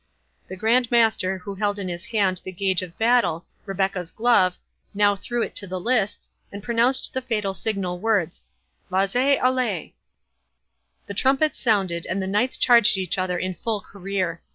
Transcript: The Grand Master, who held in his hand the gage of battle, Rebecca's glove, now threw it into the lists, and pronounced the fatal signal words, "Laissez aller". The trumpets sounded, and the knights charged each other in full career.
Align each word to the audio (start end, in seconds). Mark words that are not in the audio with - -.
The 0.47 0.55
Grand 0.55 0.89
Master, 0.89 1.37
who 1.37 1.53
held 1.53 1.77
in 1.77 1.87
his 1.87 2.05
hand 2.07 2.41
the 2.43 2.51
gage 2.51 2.81
of 2.81 2.97
battle, 2.97 3.45
Rebecca's 3.67 4.09
glove, 4.09 4.57
now 4.95 5.15
threw 5.15 5.43
it 5.43 5.49
into 5.49 5.67
the 5.67 5.79
lists, 5.79 6.31
and 6.51 6.63
pronounced 6.63 7.13
the 7.13 7.21
fatal 7.21 7.53
signal 7.53 7.99
words, 7.99 8.41
"Laissez 8.89 9.37
aller". 9.43 9.91
The 11.05 11.13
trumpets 11.13 11.59
sounded, 11.59 12.07
and 12.07 12.19
the 12.19 12.25
knights 12.25 12.57
charged 12.57 12.97
each 12.97 13.19
other 13.19 13.37
in 13.37 13.53
full 13.53 13.79
career. 13.79 14.41